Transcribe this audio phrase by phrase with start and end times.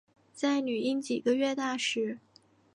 [0.33, 2.17] 在女婴几个月大时